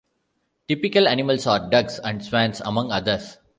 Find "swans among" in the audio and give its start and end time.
2.25-2.91